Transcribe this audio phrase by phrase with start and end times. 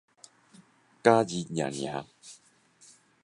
[1.03, 2.07] 假日爾爾